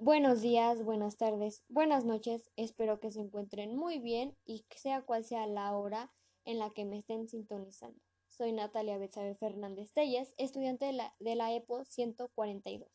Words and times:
Buenos 0.00 0.42
días, 0.42 0.84
buenas 0.84 1.16
tardes, 1.16 1.64
buenas 1.68 2.04
noches. 2.04 2.52
Espero 2.54 3.00
que 3.00 3.10
se 3.10 3.18
encuentren 3.20 3.74
muy 3.74 3.98
bien 3.98 4.38
y 4.44 4.64
sea 4.76 5.02
cual 5.02 5.24
sea 5.24 5.48
la 5.48 5.76
hora 5.76 6.12
en 6.44 6.60
la 6.60 6.70
que 6.70 6.84
me 6.84 6.98
estén 6.98 7.28
sintonizando. 7.28 8.00
Soy 8.28 8.52
Natalia 8.52 8.96
Betsabe 8.96 9.34
Fernández 9.34 9.92
Telles, 9.92 10.34
estudiante 10.38 10.84
de 10.84 10.92
la, 10.92 11.16
de 11.18 11.34
la 11.34 11.52
EPO 11.52 11.84
142. 11.84 12.88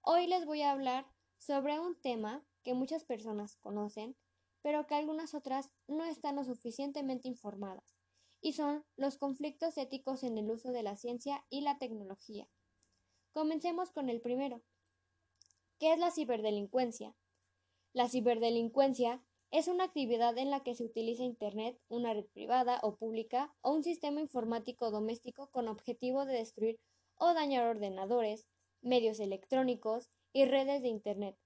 Hoy 0.00 0.26
les 0.26 0.44
voy 0.46 0.62
a 0.62 0.72
hablar 0.72 1.06
sobre 1.38 1.78
un 1.78 1.94
tema 1.94 2.44
que 2.64 2.74
muchas 2.74 3.04
personas 3.04 3.56
conocen, 3.58 4.16
pero 4.62 4.88
que 4.88 4.96
algunas 4.96 5.32
otras 5.32 5.70
no 5.86 6.04
están 6.06 6.34
lo 6.34 6.42
suficientemente 6.42 7.28
informadas, 7.28 7.96
y 8.40 8.54
son 8.54 8.84
los 8.96 9.16
conflictos 9.16 9.78
éticos 9.78 10.24
en 10.24 10.38
el 10.38 10.50
uso 10.50 10.72
de 10.72 10.82
la 10.82 10.96
ciencia 10.96 11.44
y 11.50 11.60
la 11.60 11.78
tecnología. 11.78 12.48
Comencemos 13.30 13.92
con 13.92 14.08
el 14.08 14.20
primero. 14.20 14.64
¿Qué 15.78 15.92
es 15.92 15.98
la 15.98 16.10
ciberdelincuencia? 16.10 17.14
La 17.92 18.08
ciberdelincuencia 18.08 19.22
es 19.50 19.68
una 19.68 19.84
actividad 19.84 20.38
en 20.38 20.50
la 20.50 20.62
que 20.62 20.74
se 20.74 20.84
utiliza 20.84 21.22
Internet, 21.22 21.78
una 21.88 22.14
red 22.14 22.24
privada 22.32 22.80
o 22.82 22.96
pública 22.96 23.54
o 23.60 23.72
un 23.72 23.84
sistema 23.84 24.22
informático 24.22 24.90
doméstico 24.90 25.50
con 25.50 25.68
objetivo 25.68 26.24
de 26.24 26.32
destruir 26.32 26.80
o 27.16 27.34
dañar 27.34 27.66
ordenadores, 27.66 28.46
medios 28.80 29.20
electrónicos 29.20 30.08
y 30.32 30.46
redes 30.46 30.80
de 30.80 30.88
Internet. 30.88 31.36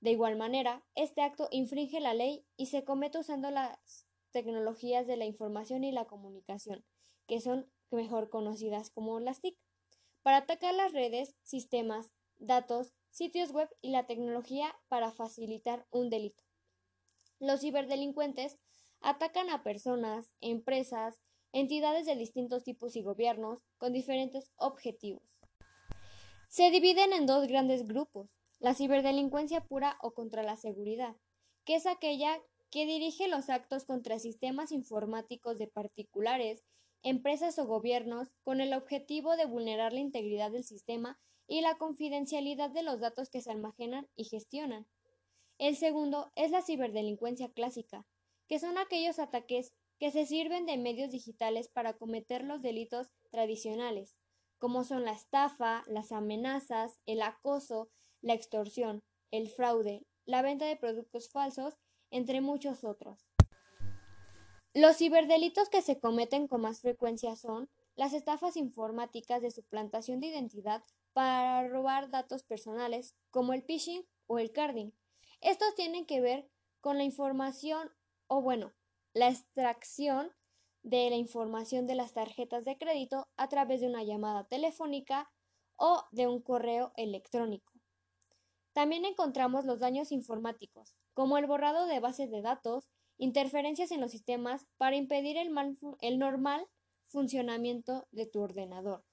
De 0.00 0.12
igual 0.12 0.36
manera, 0.36 0.84
este 0.94 1.22
acto 1.22 1.48
infringe 1.50 1.98
la 1.98 2.14
ley 2.14 2.44
y 2.56 2.66
se 2.66 2.84
comete 2.84 3.18
usando 3.18 3.50
las 3.50 4.06
tecnologías 4.30 5.08
de 5.08 5.16
la 5.16 5.24
información 5.24 5.82
y 5.82 5.90
la 5.90 6.04
comunicación, 6.04 6.84
que 7.26 7.40
son 7.40 7.68
mejor 7.90 8.30
conocidas 8.30 8.90
como 8.90 9.18
las 9.18 9.40
TIC, 9.40 9.58
para 10.22 10.38
atacar 10.38 10.72
las 10.72 10.92
redes, 10.92 11.34
sistemas, 11.42 12.12
datos, 12.38 12.94
sitios 13.12 13.52
web 13.52 13.68
y 13.82 13.90
la 13.90 14.06
tecnología 14.06 14.74
para 14.88 15.12
facilitar 15.12 15.86
un 15.90 16.10
delito. 16.10 16.42
Los 17.38 17.60
ciberdelincuentes 17.60 18.58
atacan 19.00 19.50
a 19.50 19.62
personas, 19.62 20.32
empresas, 20.40 21.20
entidades 21.52 22.06
de 22.06 22.16
distintos 22.16 22.64
tipos 22.64 22.96
y 22.96 23.02
gobiernos 23.02 23.60
con 23.76 23.92
diferentes 23.92 24.50
objetivos. 24.56 25.38
Se 26.48 26.70
dividen 26.70 27.12
en 27.12 27.26
dos 27.26 27.46
grandes 27.46 27.86
grupos, 27.86 28.36
la 28.58 28.74
ciberdelincuencia 28.74 29.64
pura 29.64 29.98
o 30.00 30.14
contra 30.14 30.42
la 30.42 30.56
seguridad, 30.56 31.16
que 31.64 31.76
es 31.76 31.86
aquella 31.86 32.40
que 32.70 32.86
dirige 32.86 33.28
los 33.28 33.50
actos 33.50 33.84
contra 33.84 34.18
sistemas 34.18 34.72
informáticos 34.72 35.58
de 35.58 35.66
particulares, 35.66 36.64
empresas 37.02 37.58
o 37.58 37.66
gobiernos 37.66 38.28
con 38.44 38.60
el 38.60 38.72
objetivo 38.72 39.36
de 39.36 39.46
vulnerar 39.46 39.92
la 39.92 40.00
integridad 40.00 40.50
del 40.50 40.64
sistema 40.64 41.18
y 41.46 41.60
la 41.60 41.76
confidencialidad 41.76 42.70
de 42.70 42.82
los 42.82 43.00
datos 43.00 43.28
que 43.28 43.40
se 43.40 43.50
almacenan 43.50 44.08
y 44.16 44.24
gestionan. 44.24 44.86
El 45.58 45.76
segundo 45.76 46.32
es 46.34 46.50
la 46.50 46.62
ciberdelincuencia 46.62 47.52
clásica, 47.52 48.06
que 48.48 48.58
son 48.58 48.78
aquellos 48.78 49.18
ataques 49.18 49.72
que 49.98 50.10
se 50.10 50.26
sirven 50.26 50.66
de 50.66 50.76
medios 50.76 51.10
digitales 51.10 51.68
para 51.68 51.94
cometer 51.94 52.44
los 52.44 52.62
delitos 52.62 53.10
tradicionales, 53.30 54.16
como 54.58 54.84
son 54.84 55.04
la 55.04 55.12
estafa, 55.12 55.84
las 55.86 56.12
amenazas, 56.12 57.00
el 57.06 57.22
acoso, 57.22 57.90
la 58.20 58.34
extorsión, 58.34 59.02
el 59.30 59.48
fraude, 59.48 60.06
la 60.24 60.42
venta 60.42 60.66
de 60.66 60.76
productos 60.76 61.30
falsos, 61.30 61.78
entre 62.10 62.40
muchos 62.40 62.84
otros. 62.84 63.31
Los 64.74 64.96
ciberdelitos 64.96 65.68
que 65.68 65.82
se 65.82 66.00
cometen 66.00 66.48
con 66.48 66.62
más 66.62 66.80
frecuencia 66.80 67.36
son 67.36 67.68
las 67.94 68.14
estafas 68.14 68.56
informáticas 68.56 69.42
de 69.42 69.50
suplantación 69.50 70.18
de 70.18 70.28
identidad 70.28 70.82
para 71.12 71.68
robar 71.68 72.08
datos 72.10 72.42
personales, 72.42 73.14
como 73.30 73.52
el 73.52 73.62
phishing 73.62 74.06
o 74.26 74.38
el 74.38 74.50
carding. 74.50 74.92
Estos 75.42 75.74
tienen 75.74 76.06
que 76.06 76.22
ver 76.22 76.48
con 76.80 76.96
la 76.96 77.04
información 77.04 77.90
o 78.28 78.40
bueno, 78.40 78.72
la 79.12 79.28
extracción 79.28 80.32
de 80.82 81.10
la 81.10 81.16
información 81.16 81.86
de 81.86 81.94
las 81.94 82.14
tarjetas 82.14 82.64
de 82.64 82.78
crédito 82.78 83.28
a 83.36 83.48
través 83.48 83.82
de 83.82 83.88
una 83.88 84.02
llamada 84.04 84.44
telefónica 84.44 85.30
o 85.76 86.02
de 86.12 86.26
un 86.28 86.40
correo 86.40 86.92
electrónico. 86.96 87.72
También 88.72 89.04
encontramos 89.04 89.66
los 89.66 89.80
daños 89.80 90.12
informáticos, 90.12 90.94
como 91.12 91.36
el 91.36 91.46
borrado 91.46 91.86
de 91.86 92.00
bases 92.00 92.30
de 92.30 92.40
datos, 92.40 92.88
interferencias 93.22 93.92
en 93.92 94.00
los 94.00 94.10
sistemas 94.10 94.66
para 94.78 94.96
impedir 94.96 95.36
el, 95.36 95.54
el 96.00 96.18
normal 96.18 96.66
funcionamiento 97.06 98.08
de 98.10 98.26
tu 98.26 98.40
ordenador. 98.40 99.04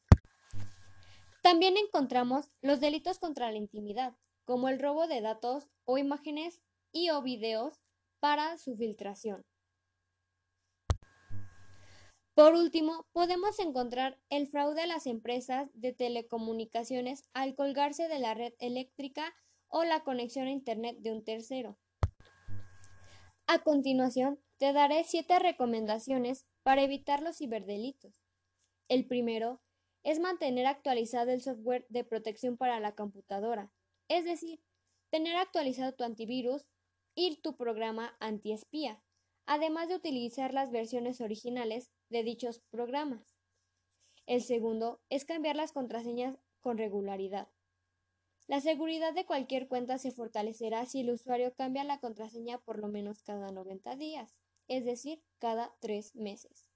También 1.43 1.77
encontramos 1.77 2.49
los 2.61 2.79
delitos 2.79 3.19
contra 3.19 3.51
la 3.51 3.59
intimidad, 3.59 4.15
como 4.45 4.67
el 4.67 4.79
robo 4.79 5.05
de 5.05 5.21
datos 5.21 5.69
o 5.85 5.99
imágenes 5.99 6.59
y 6.91 7.11
o 7.11 7.21
videos 7.21 7.83
para 8.19 8.57
su 8.57 8.75
filtración. 8.75 9.45
Por 12.33 12.55
último, 12.55 13.05
podemos 13.11 13.59
encontrar 13.59 14.19
el 14.29 14.47
fraude 14.47 14.81
a 14.81 14.87
las 14.87 15.05
empresas 15.05 15.69
de 15.75 15.93
telecomunicaciones 15.93 17.29
al 17.33 17.53
colgarse 17.53 18.07
de 18.07 18.17
la 18.17 18.33
red 18.33 18.53
eléctrica 18.57 19.35
o 19.67 19.83
la 19.83 20.03
conexión 20.03 20.47
a 20.47 20.51
Internet 20.51 20.97
de 21.01 21.11
un 21.11 21.23
tercero. 21.23 21.77
A 23.51 23.63
continuación, 23.63 24.39
te 24.59 24.73
daré 24.73 25.03
siete 25.05 25.39
recomendaciones 25.39 26.45
para 26.61 26.83
evitar 26.83 27.23
los 27.23 27.39
ciberdelitos. 27.39 28.21
El 28.89 29.07
primero 29.07 29.59
es 30.03 30.19
mantener 30.19 30.67
actualizado 30.67 31.31
el 31.31 31.41
software 31.41 31.83
de 31.89 32.03
protección 32.03 32.57
para 32.57 32.79
la 32.79 32.93
computadora, 32.93 33.71
es 34.07 34.23
decir, 34.23 34.61
tener 35.09 35.35
actualizado 35.35 35.95
tu 35.95 36.03
antivirus 36.03 36.67
y 37.15 37.41
tu 37.41 37.57
programa 37.57 38.15
antiespía, 38.19 39.01
además 39.47 39.89
de 39.89 39.95
utilizar 39.95 40.53
las 40.53 40.69
versiones 40.69 41.19
originales 41.19 41.89
de 42.09 42.21
dichos 42.21 42.59
programas. 42.69 43.35
El 44.27 44.43
segundo 44.43 45.01
es 45.09 45.25
cambiar 45.25 45.55
las 45.55 45.71
contraseñas 45.71 46.37
con 46.61 46.77
regularidad. 46.77 47.47
La 48.49 48.61
seguridad 48.61 49.13
de 49.13 49.27
cualquier 49.27 49.67
cuenta 49.67 49.99
se 49.99 50.09
fortalecerá 50.09 50.83
si 50.87 51.01
el 51.01 51.11
usuario 51.11 51.53
cambia 51.53 51.83
la 51.83 51.99
contraseña 51.99 52.57
por 52.57 52.79
lo 52.79 52.87
menos 52.87 53.21
cada 53.21 53.51
90 53.51 53.95
días, 53.95 54.35
es 54.67 54.85
decir, 54.85 55.21
cada 55.37 55.75
tres 55.79 56.15
meses. 56.15 56.67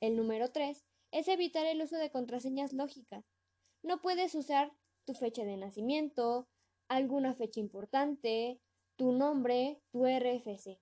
El 0.00 0.16
número 0.16 0.50
3 0.50 0.84
es 1.12 1.28
evitar 1.28 1.64
el 1.66 1.80
uso 1.80 1.96
de 1.96 2.10
contraseñas 2.10 2.72
lógicas. 2.72 3.24
No 3.84 4.00
puedes 4.00 4.34
usar 4.34 4.72
tu 5.04 5.14
fecha 5.14 5.44
de 5.44 5.56
nacimiento, 5.56 6.48
alguna 6.88 7.34
fecha 7.34 7.60
importante, 7.60 8.60
tu 8.96 9.12
nombre, 9.12 9.80
tu 9.92 10.06
RFC, 10.06 10.80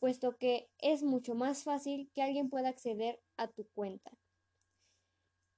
puesto 0.00 0.36
que 0.36 0.68
es 0.78 1.04
mucho 1.04 1.36
más 1.36 1.62
fácil 1.62 2.10
que 2.12 2.22
alguien 2.22 2.50
pueda 2.50 2.70
acceder 2.70 3.22
a 3.36 3.46
tu 3.46 3.68
cuenta. 3.68 4.18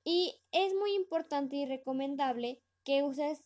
Y 0.04 0.38
es 0.52 0.75
muy 0.75 0.94
importante 0.94 1.56
y 1.56 1.64
recomendable 1.64 2.60
que 2.84 3.02
uses 3.02 3.42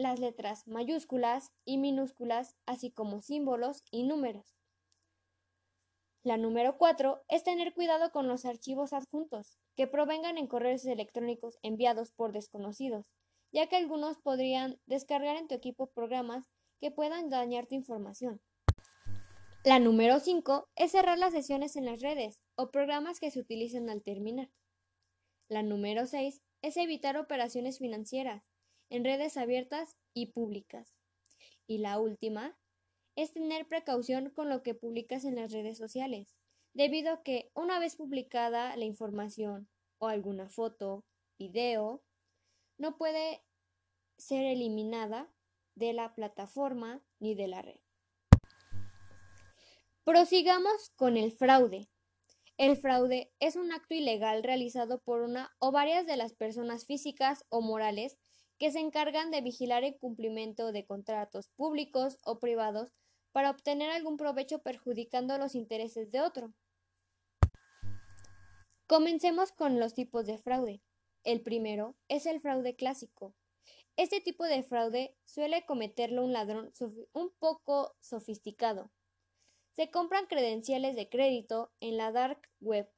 las 0.00 0.18
letras 0.18 0.66
mayúsculas 0.66 1.52
y 1.64 1.78
minúsculas, 1.78 2.56
así 2.66 2.90
como 2.90 3.22
símbolos 3.22 3.84
y 3.90 4.04
números. 4.04 4.56
La 6.22 6.36
número 6.36 6.76
4 6.76 7.22
es 7.28 7.44
tener 7.44 7.72
cuidado 7.72 8.10
con 8.12 8.28
los 8.28 8.44
archivos 8.44 8.92
adjuntos, 8.92 9.58
que 9.74 9.86
provengan 9.86 10.36
en 10.36 10.48
correos 10.48 10.84
electrónicos 10.84 11.58
enviados 11.62 12.12
por 12.12 12.32
desconocidos, 12.32 13.06
ya 13.52 13.68
que 13.68 13.76
algunos 13.76 14.18
podrían 14.18 14.78
descargar 14.86 15.36
en 15.36 15.48
tu 15.48 15.54
equipo 15.54 15.86
programas 15.86 16.50
que 16.78 16.90
puedan 16.90 17.30
dañar 17.30 17.66
tu 17.66 17.74
información. 17.74 18.40
La 19.64 19.78
número 19.78 20.20
5 20.20 20.68
es 20.76 20.92
cerrar 20.92 21.18
las 21.18 21.32
sesiones 21.32 21.76
en 21.76 21.84
las 21.84 22.00
redes 22.00 22.40
o 22.54 22.70
programas 22.70 23.20
que 23.20 23.30
se 23.30 23.40
utilizan 23.40 23.88
al 23.90 24.02
terminar. 24.02 24.50
La 25.48 25.62
número 25.62 26.06
6 26.06 26.42
es 26.62 26.76
evitar 26.76 27.16
operaciones 27.16 27.78
financieras 27.78 28.49
en 28.90 29.04
redes 29.04 29.36
abiertas 29.36 29.96
y 30.12 30.26
públicas. 30.26 30.94
Y 31.66 31.78
la 31.78 31.98
última 31.98 32.58
es 33.16 33.32
tener 33.32 33.66
precaución 33.66 34.30
con 34.30 34.48
lo 34.48 34.62
que 34.62 34.74
publicas 34.74 35.24
en 35.24 35.36
las 35.36 35.52
redes 35.52 35.78
sociales, 35.78 36.36
debido 36.74 37.12
a 37.12 37.22
que 37.22 37.50
una 37.54 37.78
vez 37.78 37.96
publicada 37.96 38.76
la 38.76 38.84
información 38.84 39.68
o 39.98 40.08
alguna 40.08 40.48
foto, 40.48 41.04
video, 41.38 42.02
no 42.78 42.96
puede 42.96 43.42
ser 44.18 44.44
eliminada 44.44 45.32
de 45.74 45.92
la 45.92 46.14
plataforma 46.14 47.02
ni 47.18 47.34
de 47.34 47.48
la 47.48 47.62
red. 47.62 47.80
Prosigamos 50.04 50.90
con 50.96 51.16
el 51.16 51.32
fraude. 51.32 51.88
El 52.56 52.76
fraude 52.76 53.32
es 53.38 53.56
un 53.56 53.72
acto 53.72 53.94
ilegal 53.94 54.42
realizado 54.42 55.00
por 55.00 55.22
una 55.22 55.54
o 55.58 55.72
varias 55.72 56.06
de 56.06 56.16
las 56.16 56.34
personas 56.34 56.84
físicas 56.84 57.44
o 57.48 57.60
morales 57.62 58.18
que 58.60 58.70
se 58.70 58.78
encargan 58.78 59.30
de 59.30 59.40
vigilar 59.40 59.84
el 59.84 59.96
cumplimiento 59.96 60.70
de 60.70 60.84
contratos 60.84 61.48
públicos 61.56 62.18
o 62.24 62.38
privados 62.38 62.92
para 63.32 63.50
obtener 63.50 63.88
algún 63.90 64.18
provecho 64.18 64.58
perjudicando 64.58 65.38
los 65.38 65.54
intereses 65.54 66.12
de 66.12 66.20
otro. 66.20 66.52
Comencemos 68.86 69.50
con 69.50 69.80
los 69.80 69.94
tipos 69.94 70.26
de 70.26 70.36
fraude. 70.36 70.82
El 71.24 71.40
primero 71.40 71.96
es 72.08 72.26
el 72.26 72.42
fraude 72.42 72.76
clásico. 72.76 73.34
Este 73.96 74.20
tipo 74.20 74.44
de 74.44 74.62
fraude 74.62 75.16
suele 75.24 75.64
cometerlo 75.64 76.22
un 76.22 76.34
ladrón 76.34 76.70
un 77.12 77.30
poco 77.38 77.94
sofisticado. 77.98 78.90
Se 79.72 79.90
compran 79.90 80.26
credenciales 80.26 80.96
de 80.96 81.08
crédito 81.08 81.72
en 81.80 81.96
la 81.96 82.12
dark 82.12 82.50
web 82.60 82.90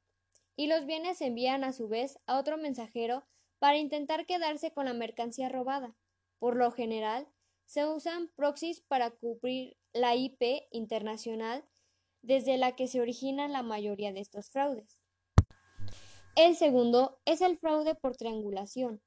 y 0.57 0.67
los 0.67 0.85
bienes 0.85 1.19
se 1.19 1.27
envían 1.27 1.63
a 1.63 1.71
su 1.71 1.87
vez 1.87 2.19
a 2.25 2.37
otro 2.37 2.57
mensajero 2.57 3.23
para 3.63 3.77
intentar 3.77 4.25
quedarse 4.25 4.73
con 4.73 4.87
la 4.87 4.93
mercancía 4.93 5.47
robada. 5.47 5.95
Por 6.37 6.57
lo 6.57 6.69
general, 6.71 7.29
se 7.63 7.85
usan 7.85 8.27
proxies 8.35 8.81
para 8.81 9.11
cubrir 9.11 9.77
la 9.93 10.17
IP 10.17 10.67
internacional 10.71 11.63
desde 12.21 12.57
la 12.57 12.75
que 12.75 12.89
se 12.89 12.99
originan 12.99 13.53
la 13.53 13.63
mayoría 13.63 14.11
de 14.11 14.19
estos 14.19 14.49
fraudes. 14.49 15.01
El 16.35 16.57
segundo 16.57 17.21
es 17.23 17.39
el 17.39 17.57
fraude 17.57 17.95
por 17.95 18.17
triangulación. 18.17 19.01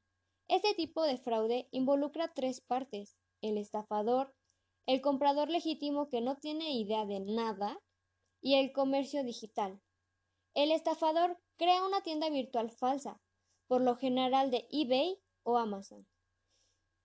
Este 0.48 0.72
tipo 0.72 1.02
de 1.02 1.18
fraude 1.18 1.68
involucra 1.70 2.32
tres 2.32 2.62
partes, 2.62 3.18
el 3.42 3.58
estafador, 3.58 4.34
el 4.86 5.02
comprador 5.02 5.50
legítimo 5.50 6.08
que 6.08 6.22
no 6.22 6.38
tiene 6.38 6.70
idea 6.70 7.04
de 7.04 7.20
nada 7.20 7.78
y 8.40 8.54
el 8.54 8.72
comercio 8.72 9.22
digital. 9.22 9.82
El 10.54 10.70
estafador 10.70 11.38
crea 11.58 11.84
una 11.84 12.00
tienda 12.00 12.30
virtual 12.30 12.70
falsa, 12.70 13.20
por 13.66 13.80
lo 13.80 13.96
general 13.96 14.50
de 14.50 14.66
eBay 14.70 15.18
o 15.42 15.58
Amazon, 15.58 16.06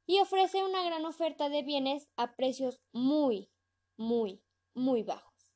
y 0.05 0.19
ofrece 0.19 0.63
una 0.63 0.83
gran 0.83 1.05
oferta 1.05 1.49
de 1.49 1.63
bienes 1.63 2.09
a 2.17 2.35
precios 2.35 2.81
muy, 2.91 3.49
muy, 3.97 4.43
muy 4.73 5.03
bajos. 5.03 5.53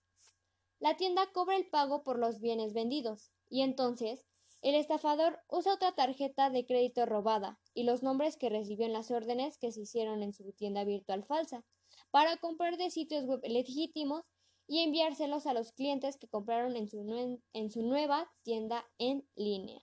La 0.79 0.97
tienda 0.97 1.31
cobra 1.31 1.55
el 1.55 1.69
pago 1.69 2.03
por 2.03 2.19
los 2.19 2.39
bienes 2.39 2.73
vendidos, 2.73 3.31
y 3.49 3.61
entonces 3.61 4.25
el 4.61 4.73
estafador 4.73 5.39
usa 5.47 5.75
otra 5.75 5.93
tarjeta 5.93 6.49
de 6.49 6.65
crédito 6.65 7.05
robada 7.05 7.59
y 7.75 7.83
los 7.83 8.01
nombres 8.01 8.35
que 8.35 8.49
recibió 8.49 8.87
en 8.87 8.93
las 8.93 9.11
órdenes 9.11 9.59
que 9.59 9.71
se 9.71 9.81
hicieron 9.81 10.23
en 10.23 10.33
su 10.33 10.53
tienda 10.53 10.83
virtual 10.83 11.23
falsa 11.23 11.63
para 12.09 12.37
comprar 12.37 12.77
de 12.77 12.89
sitios 12.89 13.25
web 13.25 13.41
legítimos 13.43 14.23
y 14.67 14.79
enviárselos 14.79 15.45
a 15.45 15.53
los 15.53 15.71
clientes 15.71 16.17
que 16.17 16.27
compraron 16.27 16.75
en 16.75 16.89
su, 16.89 17.39
en 17.53 17.71
su 17.71 17.83
nueva 17.83 18.31
tienda 18.41 18.89
en 18.97 19.27
línea. 19.35 19.81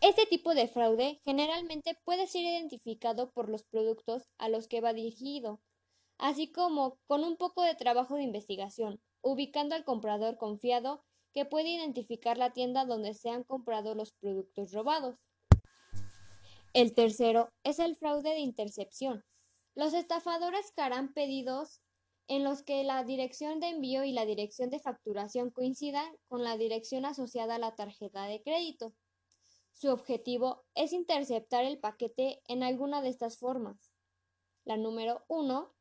Este 0.00 0.24
tipo 0.24 0.54
de 0.54 0.66
fraude 0.66 1.20
generalmente 1.24 1.94
puede 2.04 2.26
ser 2.26 2.42
identificado 2.42 3.30
por 3.32 3.50
los 3.50 3.64
productos 3.64 4.30
a 4.38 4.48
los 4.48 4.66
que 4.66 4.80
va 4.80 4.94
dirigido, 4.94 5.60
así 6.16 6.50
como 6.50 6.98
con 7.06 7.22
un 7.22 7.36
poco 7.36 7.62
de 7.62 7.74
trabajo 7.74 8.16
de 8.16 8.22
investigación, 8.22 9.02
ubicando 9.20 9.74
al 9.74 9.84
comprador 9.84 10.38
confiado 10.38 11.04
que 11.34 11.44
puede 11.44 11.68
identificar 11.68 12.38
la 12.38 12.54
tienda 12.54 12.86
donde 12.86 13.12
se 13.12 13.28
han 13.28 13.44
comprado 13.44 13.94
los 13.94 14.12
productos 14.12 14.72
robados. 14.72 15.16
El 16.72 16.94
tercero 16.94 17.50
es 17.62 17.78
el 17.78 17.94
fraude 17.94 18.30
de 18.30 18.38
intercepción. 18.38 19.22
Los 19.74 19.92
estafadores 19.92 20.72
harán 20.76 21.12
pedidos 21.12 21.82
en 22.26 22.42
los 22.42 22.62
que 22.62 22.84
la 22.84 23.04
dirección 23.04 23.60
de 23.60 23.68
envío 23.68 24.04
y 24.04 24.12
la 24.12 24.24
dirección 24.24 24.70
de 24.70 24.78
facturación 24.78 25.50
coincidan 25.50 26.06
con 26.28 26.42
la 26.42 26.56
dirección 26.56 27.04
asociada 27.04 27.56
a 27.56 27.58
la 27.58 27.74
tarjeta 27.74 28.24
de 28.24 28.40
crédito. 28.42 28.94
Su 29.72 29.88
objetivo 29.88 30.64
es 30.74 30.92
interceptar 30.92 31.64
el 31.64 31.78
paquete 31.78 32.42
en 32.48 32.62
alguna 32.62 33.02
de 33.02 33.08
estas 33.08 33.38
formas. 33.38 33.92
La 34.64 34.76
número 34.76 35.24
1 35.28 35.72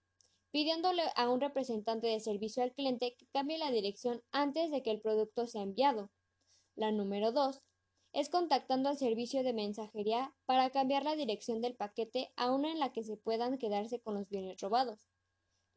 pidiéndole 0.51 1.03
a 1.15 1.29
un 1.29 1.41
representante 1.41 2.07
de 2.07 2.19
servicio 2.19 2.63
al 2.63 2.73
cliente 2.73 3.15
que 3.15 3.27
cambie 3.27 3.57
la 3.57 3.71
dirección 3.71 4.23
antes 4.31 4.71
de 4.71 4.81
que 4.81 4.91
el 4.91 5.01
producto 5.01 5.47
sea 5.47 5.61
enviado. 5.61 6.09
La 6.75 6.91
número 6.91 7.31
2 7.31 7.65
es 8.13 8.29
contactando 8.29 8.89
al 8.89 8.97
servicio 8.97 9.43
de 9.43 9.53
mensajería 9.53 10.33
para 10.45 10.71
cambiar 10.71 11.03
la 11.03 11.15
dirección 11.15 11.61
del 11.61 11.75
paquete 11.75 12.31
a 12.35 12.51
una 12.51 12.71
en 12.71 12.79
la 12.79 12.91
que 12.91 13.03
se 13.03 13.17
puedan 13.17 13.57
quedarse 13.57 13.99
con 13.99 14.15
los 14.15 14.27
bienes 14.29 14.59
robados. 14.59 15.07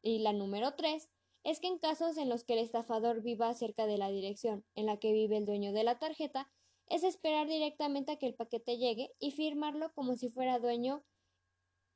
Y 0.01 0.19
la 0.19 0.33
número 0.33 0.73
3 0.73 1.07
es 1.43 1.59
que 1.59 1.67
en 1.67 1.77
casos 1.77 2.17
en 2.17 2.29
los 2.29 2.43
que 2.43 2.53
el 2.53 2.59
estafador 2.59 3.21
viva 3.21 3.53
cerca 3.53 3.85
de 3.85 3.97
la 3.97 4.09
dirección 4.09 4.65
en 4.75 4.87
la 4.87 4.97
que 4.97 5.11
vive 5.11 5.37
el 5.37 5.45
dueño 5.45 5.73
de 5.73 5.83
la 5.83 5.99
tarjeta, 5.99 6.49
es 6.87 7.03
esperar 7.03 7.47
directamente 7.47 8.11
a 8.11 8.17
que 8.17 8.27
el 8.27 8.35
paquete 8.35 8.77
llegue 8.77 9.11
y 9.19 9.31
firmarlo 9.31 9.93
como 9.93 10.15
si 10.15 10.29
fuera 10.29 10.59
dueño 10.59 11.03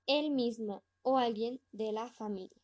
él 0.05 0.31
mismo 0.31 0.83
o 1.01 1.17
alguien 1.17 1.61
de 1.71 1.91
la 1.91 2.11
familia. 2.11 2.61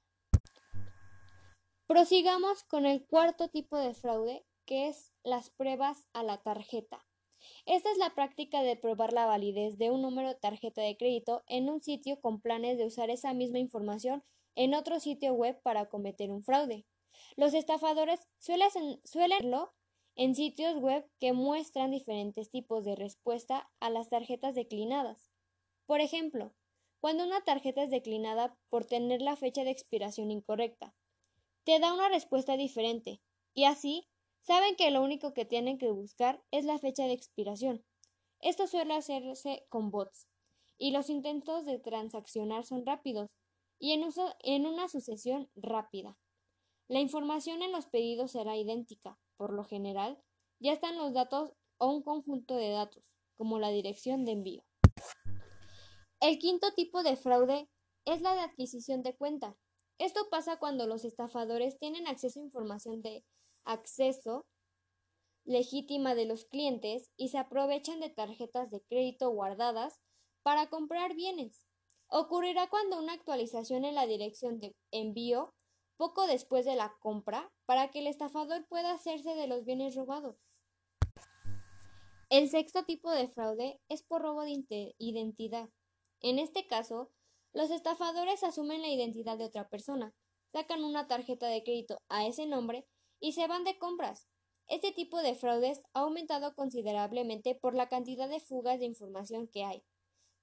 Prosigamos 1.87 2.63
con 2.63 2.85
el 2.85 3.05
cuarto 3.05 3.49
tipo 3.49 3.77
de 3.77 3.93
fraude, 3.93 4.45
que 4.65 4.87
es 4.87 5.13
las 5.23 5.49
pruebas 5.49 6.07
a 6.13 6.23
la 6.23 6.41
tarjeta. 6.41 7.05
Esta 7.65 7.91
es 7.91 7.97
la 7.97 8.15
práctica 8.15 8.63
de 8.63 8.77
probar 8.77 9.13
la 9.13 9.25
validez 9.25 9.77
de 9.77 9.91
un 9.91 10.01
número 10.01 10.29
de 10.29 10.35
tarjeta 10.35 10.81
de 10.81 10.97
crédito 10.97 11.43
en 11.47 11.69
un 11.69 11.81
sitio 11.81 12.19
con 12.21 12.41
planes 12.41 12.77
de 12.77 12.85
usar 12.85 13.09
esa 13.09 13.33
misma 13.33 13.59
información 13.59 14.23
en 14.55 14.73
otro 14.73 14.99
sitio 14.99 15.33
web 15.33 15.61
para 15.61 15.89
cometer 15.89 16.31
un 16.31 16.43
fraude. 16.43 16.85
Los 17.35 17.53
estafadores 17.53 18.21
suelen, 18.37 18.69
suelen 19.03 19.51
en 20.15 20.35
sitios 20.35 20.77
web 20.77 21.09
que 21.19 21.33
muestran 21.33 21.91
diferentes 21.91 22.49
tipos 22.49 22.83
de 22.83 22.95
respuesta 22.95 23.71
a 23.79 23.89
las 23.89 24.09
tarjetas 24.09 24.55
declinadas. 24.55 25.31
Por 25.85 26.01
ejemplo, 26.01 26.53
cuando 26.99 27.23
una 27.23 27.41
tarjeta 27.41 27.83
es 27.83 27.89
declinada 27.89 28.57
por 28.69 28.85
tener 28.85 29.21
la 29.21 29.35
fecha 29.35 29.63
de 29.63 29.71
expiración 29.71 30.31
incorrecta, 30.31 30.95
te 31.63 31.79
da 31.79 31.93
una 31.93 32.09
respuesta 32.09 32.57
diferente, 32.57 33.21
y 33.53 33.65
así 33.65 34.07
saben 34.41 34.75
que 34.75 34.91
lo 34.91 35.01
único 35.01 35.33
que 35.33 35.45
tienen 35.45 35.77
que 35.77 35.91
buscar 35.91 36.43
es 36.51 36.65
la 36.65 36.77
fecha 36.77 37.03
de 37.05 37.13
expiración. 37.13 37.83
Esto 38.39 38.67
suele 38.67 38.93
hacerse 38.93 39.65
con 39.69 39.91
bots, 39.91 40.27
y 40.77 40.91
los 40.91 41.09
intentos 41.09 41.65
de 41.65 41.79
transaccionar 41.79 42.65
son 42.65 42.85
rápidos 42.85 43.29
y 43.79 43.91
en, 43.93 44.03
uso, 44.03 44.35
en 44.39 44.65
una 44.65 44.87
sucesión 44.87 45.49
rápida. 45.55 46.17
La 46.87 46.99
información 46.99 47.61
en 47.61 47.71
los 47.71 47.85
pedidos 47.85 48.31
será 48.31 48.55
idéntica, 48.55 49.19
por 49.37 49.53
lo 49.53 49.63
general, 49.63 50.21
ya 50.59 50.73
están 50.73 50.97
los 50.97 51.13
datos 51.13 51.53
o 51.77 51.89
un 51.89 52.03
conjunto 52.03 52.55
de 52.55 52.69
datos, 52.69 53.13
como 53.35 53.59
la 53.59 53.69
dirección 53.69 54.25
de 54.25 54.31
envío. 54.31 54.63
El 56.19 56.39
quinto 56.39 56.73
tipo 56.73 57.03
de 57.03 57.17
fraude 57.17 57.69
es 58.05 58.21
la 58.21 58.33
de 58.33 58.41
adquisición 58.41 59.03
de 59.03 59.15
cuenta. 59.15 59.57
Esto 59.97 60.29
pasa 60.29 60.57
cuando 60.57 60.87
los 60.87 61.05
estafadores 61.05 61.77
tienen 61.77 62.07
acceso 62.07 62.39
a 62.39 62.43
información 62.43 63.01
de 63.01 63.25
acceso 63.65 64.45
legítima 65.45 66.15
de 66.15 66.25
los 66.25 66.45
clientes 66.45 67.11
y 67.17 67.29
se 67.29 67.37
aprovechan 67.37 67.99
de 67.99 68.09
tarjetas 68.09 68.71
de 68.71 68.81
crédito 68.81 69.29
guardadas 69.31 69.99
para 70.41 70.69
comprar 70.69 71.15
bienes. 71.15 71.65
Ocurrirá 72.07 72.69
cuando 72.69 72.99
una 72.99 73.13
actualización 73.13 73.85
en 73.85 73.95
la 73.95 74.05
dirección 74.05 74.59
de 74.59 74.75
envío 74.91 75.53
poco 76.03 76.27
después 76.27 76.65
de 76.65 76.75
la 76.75 76.93
compra 76.99 77.49
para 77.65 77.89
que 77.89 77.99
el 77.99 78.07
estafador 78.07 78.67
pueda 78.67 78.91
hacerse 78.91 79.35
de 79.35 79.47
los 79.47 79.63
bienes 79.63 79.95
robados. 79.95 80.35
El 82.29 82.49
sexto 82.49 82.83
tipo 82.83 83.09
de 83.09 83.29
fraude 83.29 83.79
es 83.87 84.03
por 84.03 84.21
robo 84.21 84.41
de 84.41 84.95
identidad. 84.97 85.69
En 86.19 86.39
este 86.39 86.67
caso, 86.67 87.09
los 87.53 87.71
estafadores 87.71 88.43
asumen 88.43 88.81
la 88.81 88.89
identidad 88.89 89.37
de 89.37 89.45
otra 89.45 89.69
persona, 89.69 90.13
sacan 90.51 90.83
una 90.83 91.07
tarjeta 91.07 91.47
de 91.47 91.63
crédito 91.63 91.97
a 92.09 92.27
ese 92.27 92.47
nombre 92.47 92.85
y 93.21 93.31
se 93.31 93.47
van 93.47 93.63
de 93.63 93.77
compras. 93.77 94.27
Este 94.67 94.91
tipo 94.91 95.21
de 95.21 95.35
fraudes 95.35 95.83
ha 95.93 96.01
aumentado 96.01 96.53
considerablemente 96.53 97.55
por 97.55 97.75
la 97.75 97.87
cantidad 97.87 98.27
de 98.27 98.41
fugas 98.41 98.79
de 98.79 98.87
información 98.87 99.47
que 99.47 99.63
hay. 99.63 99.85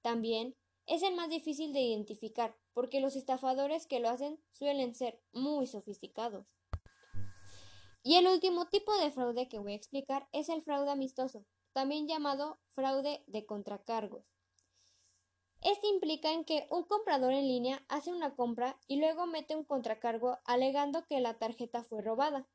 También 0.01 0.55
es 0.87 1.03
el 1.03 1.13
más 1.13 1.29
difícil 1.29 1.71
de 1.71 1.81
identificar 1.81 2.57
porque 2.73 2.99
los 2.99 3.15
estafadores 3.15 3.87
que 3.87 3.99
lo 3.99 4.09
hacen 4.09 4.39
suelen 4.51 4.95
ser 4.95 5.19
muy 5.33 5.67
sofisticados. 5.67 6.45
Y 8.03 8.15
el 8.15 8.27
último 8.27 8.67
tipo 8.67 8.97
de 8.97 9.11
fraude 9.11 9.47
que 9.47 9.59
voy 9.59 9.73
a 9.73 9.75
explicar 9.75 10.27
es 10.31 10.49
el 10.49 10.61
fraude 10.61 10.89
amistoso, 10.89 11.45
también 11.73 12.07
llamado 12.07 12.59
fraude 12.69 13.23
de 13.27 13.45
contracargos. 13.45 14.25
Este 15.61 15.87
implica 15.87 16.31
en 16.31 16.43
que 16.43 16.65
un 16.71 16.83
comprador 16.83 17.33
en 17.33 17.47
línea 17.47 17.85
hace 17.87 18.11
una 18.11 18.35
compra 18.35 18.79
y 18.87 18.95
luego 18.95 19.27
mete 19.27 19.55
un 19.55 19.63
contracargo 19.63 20.39
alegando 20.45 21.05
que 21.05 21.19
la 21.19 21.37
tarjeta 21.37 21.83
fue 21.83 22.01
robada. 22.01 22.47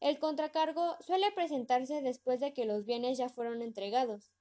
El 0.00 0.18
contracargo 0.18 0.96
suele 1.00 1.30
presentarse 1.30 2.02
después 2.02 2.40
de 2.40 2.52
que 2.52 2.64
los 2.64 2.84
bienes 2.84 3.18
ya 3.18 3.28
fueron 3.28 3.62
entregados. 3.62 4.32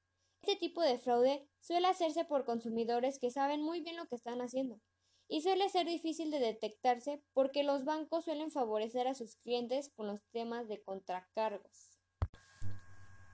Este 0.41 0.55
tipo 0.55 0.81
de 0.81 0.97
fraude 0.97 1.47
suele 1.59 1.87
hacerse 1.87 2.25
por 2.25 2.45
consumidores 2.45 3.19
que 3.19 3.29
saben 3.29 3.61
muy 3.61 3.81
bien 3.81 3.97
lo 3.97 4.07
que 4.07 4.15
están 4.15 4.41
haciendo 4.41 4.79
y 5.29 5.41
suele 5.41 5.69
ser 5.69 5.87
difícil 5.87 6.31
de 6.31 6.39
detectarse 6.39 7.23
porque 7.33 7.63
los 7.63 7.85
bancos 7.85 8.25
suelen 8.25 8.51
favorecer 8.51 9.07
a 9.07 9.13
sus 9.13 9.35
clientes 9.35 9.89
con 9.95 10.07
los 10.07 10.25
temas 10.31 10.67
de 10.67 10.81
contracargos. 10.81 11.99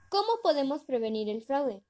¿Cómo 0.09 0.27
podemos 0.43 0.83
prevenir 0.83 1.29
el 1.29 1.41
fraude? 1.41 1.83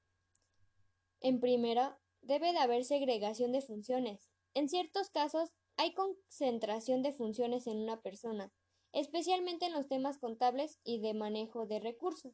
En 1.20 1.40
primera, 1.40 1.98
debe 2.22 2.52
de 2.52 2.58
haber 2.58 2.84
segregación 2.84 3.50
de 3.50 3.60
funciones. 3.60 4.30
En 4.54 4.68
ciertos 4.68 5.10
casos 5.10 5.50
hay 5.76 5.92
concentración 5.92 7.02
de 7.02 7.12
funciones 7.12 7.66
en 7.66 7.78
una 7.78 8.00
persona, 8.00 8.52
especialmente 8.92 9.66
en 9.66 9.72
los 9.72 9.88
temas 9.88 10.18
contables 10.18 10.78
y 10.84 11.00
de 11.00 11.14
manejo 11.14 11.66
de 11.66 11.80
recursos. 11.80 12.32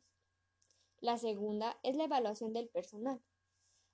La 1.00 1.16
segunda 1.16 1.80
es 1.82 1.96
la 1.96 2.04
evaluación 2.04 2.52
del 2.52 2.68
personal. 2.68 3.22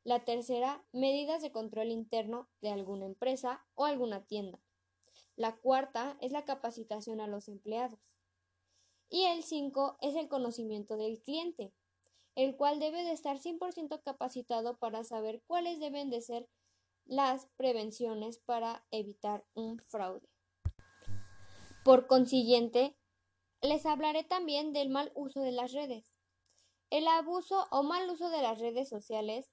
La 0.04 0.24
tercera, 0.24 0.84
medidas 0.92 1.42
de 1.42 1.52
control 1.52 1.90
interno 1.90 2.48
de 2.60 2.70
alguna 2.70 3.06
empresa 3.06 3.64
o 3.74 3.84
alguna 3.84 4.24
tienda. 4.24 4.60
La 5.36 5.56
cuarta 5.56 6.16
es 6.20 6.32
la 6.32 6.44
capacitación 6.44 7.20
a 7.20 7.26
los 7.26 7.48
empleados. 7.48 8.00
Y 9.10 9.24
el 9.24 9.44
cinco 9.44 9.96
es 10.00 10.16
el 10.16 10.28
conocimiento 10.28 10.96
del 10.96 11.22
cliente, 11.22 11.72
el 12.34 12.56
cual 12.56 12.78
debe 12.78 13.02
de 13.04 13.12
estar 13.12 13.38
100% 13.38 14.02
capacitado 14.02 14.76
para 14.78 15.04
saber 15.04 15.42
cuáles 15.46 15.80
deben 15.80 16.10
de 16.10 16.20
ser 16.20 16.48
las 17.04 17.46
prevenciones 17.56 18.38
para 18.38 18.84
evitar 18.90 19.46
un 19.54 19.78
fraude. 19.78 20.28
Por 21.84 22.06
consiguiente, 22.06 22.96
les 23.62 23.86
hablaré 23.86 24.24
también 24.24 24.72
del 24.72 24.90
mal 24.90 25.10
uso 25.14 25.40
de 25.40 25.52
las 25.52 25.72
redes. 25.72 26.12
El 26.90 27.08
abuso 27.08 27.66
o 27.70 27.82
mal 27.82 28.08
uso 28.10 28.28
de 28.28 28.42
las 28.42 28.58
redes 28.58 28.88
sociales 28.88 29.50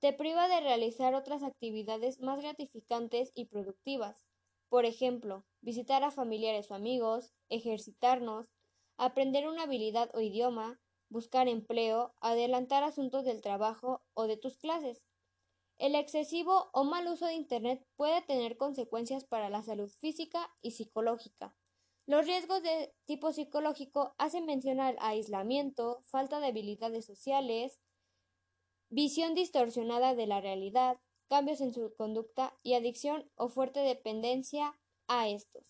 te 0.00 0.12
priva 0.12 0.48
de 0.48 0.60
realizar 0.60 1.14
otras 1.14 1.42
actividades 1.42 2.20
más 2.20 2.40
gratificantes 2.40 3.32
y 3.34 3.46
productivas. 3.46 4.26
Por 4.68 4.84
ejemplo, 4.84 5.44
visitar 5.60 6.04
a 6.04 6.10
familiares 6.10 6.70
o 6.70 6.74
amigos, 6.74 7.32
ejercitarnos, 7.48 8.48
aprender 8.98 9.48
una 9.48 9.62
habilidad 9.62 10.10
o 10.14 10.20
idioma, 10.20 10.80
buscar 11.08 11.48
empleo, 11.48 12.14
adelantar 12.20 12.82
asuntos 12.82 13.24
del 13.24 13.40
trabajo 13.40 14.02
o 14.14 14.26
de 14.26 14.36
tus 14.36 14.56
clases. 14.58 15.02
El 15.78 15.94
excesivo 15.94 16.70
o 16.72 16.84
mal 16.84 17.06
uso 17.06 17.26
de 17.26 17.34
Internet 17.34 17.86
puede 17.96 18.22
tener 18.22 18.56
consecuencias 18.56 19.24
para 19.24 19.50
la 19.50 19.62
salud 19.62 19.90
física 20.00 20.50
y 20.62 20.72
psicológica. 20.72 21.54
Los 22.06 22.26
riesgos 22.26 22.62
de 22.62 22.94
tipo 23.04 23.32
psicológico 23.32 24.14
hacen 24.16 24.46
mención 24.46 24.80
al 24.80 24.96
aislamiento, 25.00 26.00
falta 26.04 26.40
de 26.40 26.46
habilidades 26.46 27.04
sociales, 27.04 27.80
visión 28.88 29.34
distorsionada 29.34 30.14
de 30.14 30.26
la 30.26 30.40
realidad, 30.40 30.98
cambios 31.28 31.60
en 31.60 31.72
su 31.72 31.94
conducta 31.94 32.56
y 32.62 32.74
adicción 32.74 33.30
o 33.34 33.48
fuerte 33.48 33.80
dependencia 33.80 34.78
a 35.08 35.28
estos. 35.28 35.64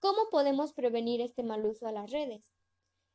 ¿Cómo 0.00 0.30
podemos 0.30 0.72
prevenir 0.72 1.20
este 1.20 1.42
mal 1.42 1.66
uso 1.66 1.88
a 1.88 1.92
las 1.92 2.10
redes? 2.10 2.54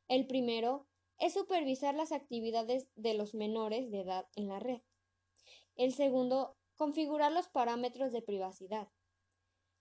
El 0.08 0.26
primero 0.26 0.86
es 1.18 1.32
supervisar 1.32 1.94
las 1.94 2.12
actividades 2.12 2.88
de 2.94 3.14
los 3.14 3.34
menores 3.34 3.90
de 3.90 4.00
edad 4.00 4.26
en 4.36 4.48
la 4.48 4.58
red. 4.58 4.82
El 5.76 5.94
segundo, 5.94 6.56
configurar 6.76 7.32
los 7.32 7.48
parámetros 7.48 8.12
de 8.12 8.20
privacidad. 8.20 8.88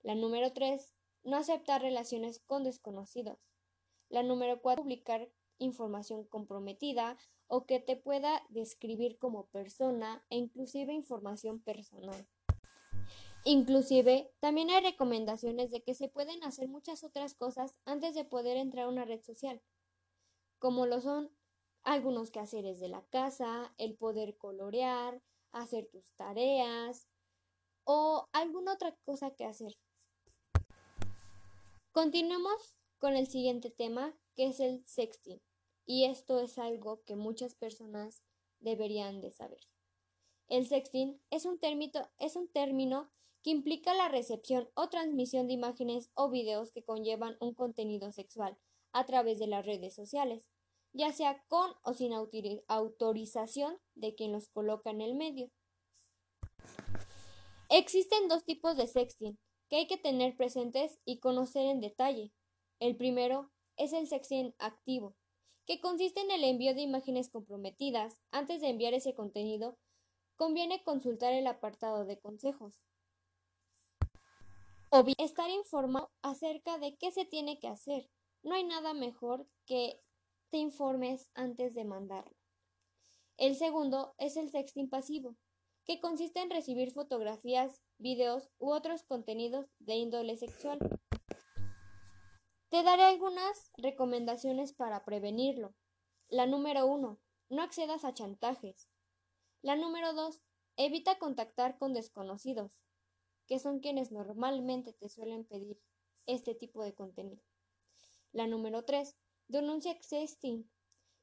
La 0.01 0.15
número 0.15 0.53
tres, 0.53 0.93
no 1.23 1.35
aceptar 1.37 1.81
relaciones 1.81 2.39
con 2.39 2.63
desconocidos. 2.63 3.39
La 4.09 4.23
número 4.23 4.61
cuatro, 4.61 4.83
publicar 4.83 5.29
información 5.57 6.25
comprometida 6.25 7.17
o 7.53 7.67
que 7.67 7.79
te 7.79 7.95
pueda 7.95 8.41
describir 8.49 9.19
como 9.19 9.45
persona 9.45 10.25
e 10.31 10.37
inclusive 10.37 10.91
información 10.91 11.59
personal. 11.59 12.27
Inclusive, 13.43 14.33
también 14.39 14.71
hay 14.71 14.81
recomendaciones 14.81 15.69
de 15.69 15.83
que 15.83 15.93
se 15.93 16.09
pueden 16.09 16.43
hacer 16.43 16.67
muchas 16.67 17.03
otras 17.03 17.35
cosas 17.35 17.75
antes 17.85 18.15
de 18.15 18.25
poder 18.25 18.57
entrar 18.57 18.85
a 18.85 18.89
una 18.89 19.05
red 19.05 19.21
social, 19.21 19.61
como 20.57 20.87
lo 20.87 20.99
son 20.99 21.29
algunos 21.83 22.31
quehaceres 22.31 22.79
de 22.79 22.87
la 22.87 23.03
casa, 23.11 23.71
el 23.77 23.93
poder 23.97 24.35
colorear, 24.35 25.21
hacer 25.51 25.87
tus 25.91 26.11
tareas 26.13 27.07
o 27.83 28.29
alguna 28.33 28.73
otra 28.73 28.95
cosa 29.05 29.29
que 29.29 29.45
hacer. 29.45 29.77
Continuemos 31.91 32.73
con 32.97 33.15
el 33.15 33.27
siguiente 33.27 33.69
tema, 33.69 34.17
que 34.35 34.47
es 34.47 34.59
el 34.59 34.83
sexting. 34.87 35.39
Y 35.85 36.05
esto 36.05 36.39
es 36.39 36.57
algo 36.57 37.03
que 37.03 37.15
muchas 37.15 37.55
personas 37.55 38.23
deberían 38.59 39.21
de 39.21 39.31
saber. 39.31 39.59
El 40.47 40.67
sexting 40.67 41.19
es 41.29 41.45
un, 41.45 41.59
término, 41.59 42.09
es 42.17 42.35
un 42.35 42.47
término 42.47 43.11
que 43.41 43.49
implica 43.49 43.93
la 43.93 44.07
recepción 44.07 44.69
o 44.73 44.89
transmisión 44.89 45.47
de 45.47 45.53
imágenes 45.53 46.11
o 46.13 46.29
videos 46.29 46.71
que 46.71 46.83
conllevan 46.83 47.37
un 47.39 47.53
contenido 47.53 48.11
sexual 48.11 48.57
a 48.93 49.05
través 49.05 49.39
de 49.39 49.47
las 49.47 49.65
redes 49.65 49.93
sociales, 49.93 50.49
ya 50.93 51.11
sea 51.11 51.43
con 51.47 51.71
o 51.83 51.93
sin 51.93 52.13
autorización 52.67 53.79
de 53.95 54.15
quien 54.15 54.31
los 54.31 54.47
coloca 54.49 54.91
en 54.91 55.01
el 55.01 55.15
medio. 55.15 55.51
Existen 57.69 58.27
dos 58.27 58.45
tipos 58.45 58.77
de 58.77 58.87
sexting 58.87 59.39
que 59.67 59.77
hay 59.77 59.87
que 59.87 59.97
tener 59.97 60.37
presentes 60.37 60.99
y 61.03 61.19
conocer 61.19 61.65
en 61.65 61.81
detalle. 61.81 62.31
El 62.79 62.95
primero 62.95 63.51
es 63.75 63.91
el 63.93 64.07
sexting 64.07 64.53
activo, 64.59 65.15
que 65.65 65.79
consiste 65.79 66.21
en 66.21 66.31
el 66.31 66.43
envío 66.43 66.73
de 66.73 66.81
imágenes 66.81 67.29
comprometidas. 67.29 68.21
Antes 68.31 68.61
de 68.61 68.69
enviar 68.69 68.93
ese 68.93 69.13
contenido, 69.13 69.77
conviene 70.35 70.83
consultar 70.83 71.33
el 71.33 71.47
apartado 71.47 72.05
de 72.05 72.19
consejos. 72.19 72.83
O 74.89 75.03
bien 75.03 75.15
estar 75.19 75.49
informado 75.49 76.11
acerca 76.21 76.77
de 76.77 76.95
qué 76.97 77.11
se 77.11 77.25
tiene 77.25 77.59
que 77.59 77.67
hacer. 77.67 78.09
No 78.43 78.55
hay 78.55 78.63
nada 78.63 78.93
mejor 78.93 79.47
que 79.65 80.01
te 80.49 80.57
informes 80.57 81.29
antes 81.33 81.73
de 81.73 81.85
mandarlo. 81.85 82.35
El 83.37 83.55
segundo 83.55 84.13
es 84.19 84.37
el 84.37 84.51
sexting 84.51 84.89
pasivo, 84.89 85.35
que 85.85 85.99
consiste 85.99 86.41
en 86.41 86.49
recibir 86.49 86.91
fotografías, 86.91 87.81
videos 87.97 88.49
u 88.59 88.71
otros 88.71 89.03
contenidos 89.03 89.65
de 89.79 89.95
índole 89.95 90.37
sexual. 90.37 90.77
Te 92.73 92.81
daré 92.81 93.03
algunas 93.03 93.69
recomendaciones 93.77 94.73
para 94.73 95.05
prevenirlo. 95.05 95.75
La 96.27 96.47
número 96.47 96.87
uno, 96.87 97.19
no 97.47 97.61
accedas 97.61 98.03
a 98.03 98.15
chantajes. 98.15 98.89
La 99.61 99.75
número 99.75 100.13
dos, 100.13 100.41
evita 100.75 101.19
contactar 101.19 101.77
con 101.77 101.93
desconocidos, 101.93 102.81
que 103.45 103.59
son 103.59 103.79
quienes 103.79 104.11
normalmente 104.11 104.91
te 104.91 105.07
suelen 105.07 105.45
pedir 105.45 105.79
este 106.25 106.55
tipo 106.55 106.83
de 106.83 106.95
contenido. 106.95 107.43
La 108.31 108.47
número 108.47 108.83
tres, 108.83 109.17
denuncia 109.47 109.95
sexting. 110.01 110.67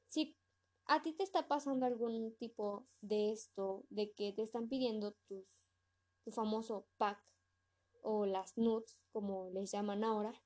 Si 0.07 0.37
a 0.85 1.01
ti 1.01 1.11
te 1.11 1.23
está 1.23 1.49
pasando 1.49 1.85
algún 1.85 2.33
tipo 2.37 2.87
de 3.01 3.33
esto, 3.33 3.83
de 3.89 4.13
que 4.13 4.31
te 4.31 4.43
están 4.43 4.69
pidiendo 4.69 5.17
tus, 5.27 5.43
tu 6.23 6.31
famoso 6.31 6.87
pack 6.95 7.21
o 8.01 8.25
las 8.25 8.57
nudes, 8.57 9.03
como 9.11 9.49
les 9.49 9.69
llaman 9.69 10.05
ahora, 10.05 10.41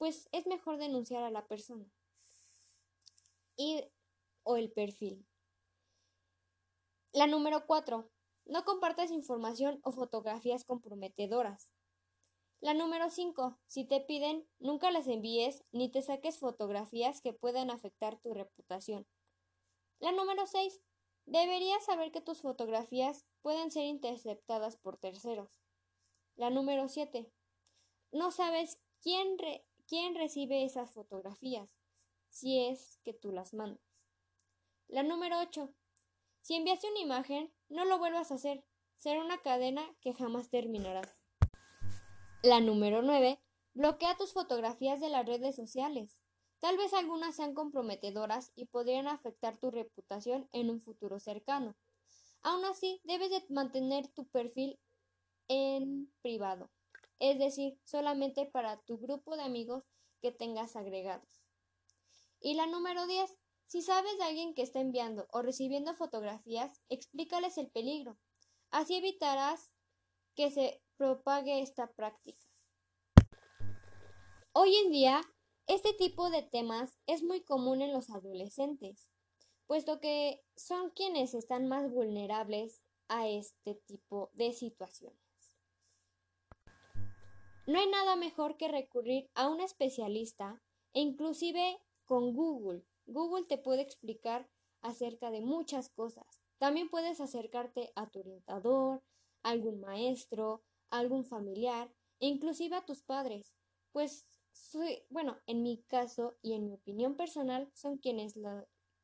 pues 0.00 0.30
es 0.32 0.46
mejor 0.46 0.78
denunciar 0.78 1.22
a 1.24 1.30
la 1.30 1.46
persona 1.46 1.84
y 3.54 3.84
o 4.44 4.56
el 4.56 4.72
perfil. 4.72 5.26
La 7.12 7.26
número 7.26 7.66
4. 7.66 8.10
No 8.46 8.64
compartas 8.64 9.10
información 9.10 9.78
o 9.82 9.92
fotografías 9.92 10.64
comprometedoras. 10.64 11.70
La 12.62 12.72
número 12.72 13.10
5. 13.10 13.60
Si 13.66 13.84
te 13.84 14.00
piden, 14.00 14.48
nunca 14.58 14.90
las 14.90 15.06
envíes 15.06 15.64
ni 15.70 15.90
te 15.92 16.00
saques 16.00 16.38
fotografías 16.38 17.20
que 17.20 17.34
puedan 17.34 17.70
afectar 17.70 18.18
tu 18.22 18.32
reputación. 18.32 19.06
La 19.98 20.12
número 20.12 20.46
6. 20.46 20.80
Deberías 21.26 21.84
saber 21.84 22.10
que 22.10 22.22
tus 22.22 22.40
fotografías 22.40 23.26
pueden 23.42 23.70
ser 23.70 23.84
interceptadas 23.84 24.78
por 24.78 24.96
terceros. 24.96 25.60
La 26.36 26.48
número 26.48 26.88
7. 26.88 27.30
No 28.12 28.30
sabes 28.30 28.80
quién, 29.02 29.36
quién 29.90 30.14
recibe 30.14 30.64
esas 30.64 30.88
fotografías, 30.92 31.68
si 32.28 32.64
es 32.64 33.00
que 33.02 33.12
tú 33.12 33.32
las 33.32 33.52
mandas. 33.52 33.84
La 34.86 35.02
número 35.02 35.40
8. 35.40 35.74
Si 36.42 36.54
enviaste 36.54 36.88
una 36.88 37.00
imagen, 37.00 37.52
no 37.68 37.84
lo 37.84 37.98
vuelvas 37.98 38.30
a 38.30 38.36
hacer. 38.36 38.64
Será 38.94 39.20
una 39.20 39.42
cadena 39.42 39.82
que 40.00 40.14
jamás 40.14 40.48
terminará. 40.48 41.02
La 42.44 42.60
número 42.60 43.02
9. 43.02 43.40
Bloquea 43.74 44.16
tus 44.16 44.32
fotografías 44.32 45.00
de 45.00 45.08
las 45.08 45.26
redes 45.26 45.56
sociales. 45.56 46.22
Tal 46.60 46.76
vez 46.76 46.94
algunas 46.94 47.34
sean 47.34 47.52
comprometedoras 47.52 48.52
y 48.54 48.66
podrían 48.66 49.08
afectar 49.08 49.58
tu 49.58 49.72
reputación 49.72 50.48
en 50.52 50.70
un 50.70 50.80
futuro 50.80 51.18
cercano. 51.18 51.74
Aún 52.42 52.64
así, 52.64 53.00
debes 53.02 53.30
de 53.30 53.44
mantener 53.48 54.06
tu 54.06 54.28
perfil 54.28 54.78
en 55.48 56.12
privado 56.22 56.70
es 57.20 57.38
decir, 57.38 57.78
solamente 57.84 58.46
para 58.46 58.80
tu 58.82 58.98
grupo 58.98 59.36
de 59.36 59.42
amigos 59.42 59.84
que 60.20 60.32
tengas 60.32 60.74
agregados. 60.74 61.44
Y 62.40 62.54
la 62.54 62.66
número 62.66 63.06
10. 63.06 63.38
Si 63.66 63.82
sabes 63.82 64.18
de 64.18 64.24
alguien 64.24 64.54
que 64.54 64.62
está 64.62 64.80
enviando 64.80 65.28
o 65.30 65.42
recibiendo 65.42 65.94
fotografías, 65.94 66.82
explícales 66.88 67.56
el 67.56 67.70
peligro. 67.70 68.18
Así 68.70 68.96
evitarás 68.96 69.72
que 70.34 70.50
se 70.50 70.82
propague 70.96 71.60
esta 71.60 71.92
práctica. 71.92 72.44
Hoy 74.52 74.74
en 74.76 74.90
día, 74.90 75.20
este 75.66 75.92
tipo 75.92 76.30
de 76.30 76.42
temas 76.42 76.98
es 77.06 77.22
muy 77.22 77.42
común 77.44 77.82
en 77.82 77.92
los 77.92 78.10
adolescentes, 78.10 79.08
puesto 79.66 80.00
que 80.00 80.42
son 80.56 80.90
quienes 80.90 81.34
están 81.34 81.68
más 81.68 81.92
vulnerables 81.92 82.82
a 83.06 83.28
este 83.28 83.74
tipo 83.74 84.30
de 84.32 84.52
situaciones. 84.52 85.29
No 87.70 87.78
hay 87.78 87.86
nada 87.86 88.16
mejor 88.16 88.56
que 88.56 88.66
recurrir 88.66 89.30
a 89.36 89.48
un 89.48 89.60
especialista 89.60 90.60
e 90.92 91.02
inclusive 91.02 91.78
con 92.04 92.34
Google. 92.34 92.84
Google 93.06 93.44
te 93.44 93.58
puede 93.58 93.80
explicar 93.80 94.50
acerca 94.82 95.30
de 95.30 95.40
muchas 95.40 95.88
cosas. 95.88 96.42
También 96.58 96.88
puedes 96.88 97.20
acercarte 97.20 97.92
a 97.94 98.10
tu 98.10 98.18
orientador, 98.18 99.04
a 99.44 99.50
algún 99.50 99.78
maestro, 99.78 100.64
a 100.90 100.98
algún 100.98 101.24
familiar, 101.24 101.94
e 102.18 102.26
inclusive 102.26 102.74
a 102.74 102.84
tus 102.84 103.04
padres, 103.04 103.54
pues 103.92 104.26
bueno, 105.08 105.38
en 105.46 105.62
mi 105.62 105.84
caso 105.84 106.34
y 106.42 106.54
en 106.54 106.64
mi 106.64 106.72
opinión 106.72 107.14
personal 107.14 107.70
son 107.72 107.98
quienes, 107.98 108.34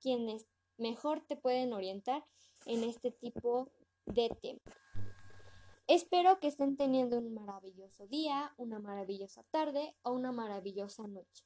quienes 0.01 0.49
mejor 0.77 1.25
te 1.25 1.37
pueden 1.37 1.73
orientar 1.73 2.27
en 2.65 2.83
este 2.83 3.13
tipo 3.13 3.71
de 4.07 4.29
temas. 4.43 4.86
Espero 5.89 6.41
que 6.41 6.49
estén 6.49 6.77
teniendo 6.77 7.17
un 7.17 7.33
maravilloso 7.33 8.09
día, 8.09 8.53
una 8.57 8.81
maravillosa 8.81 9.45
tarde 9.53 9.95
o 10.03 10.11
una 10.11 10.33
maravillosa 10.33 11.07
noche. 11.07 11.45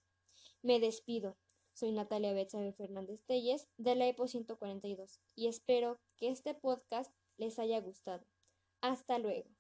Me 0.63 0.81
despido. 0.81 1.37
Soy 1.75 1.93
Natalia 1.93 2.33
Betsabe 2.33 2.73
Fernández 2.73 3.23
Telles 3.27 3.69
de 3.77 3.97
la 3.97 4.07
EPO 4.07 4.29
142 4.29 5.21
y 5.35 5.49
espero 5.49 6.01
que 6.17 6.31
este 6.31 6.55
podcast 6.55 7.15
les 7.37 7.59
haya 7.59 7.81
gustado. 7.83 8.25
Hasta 8.81 9.19
luego. 9.19 9.60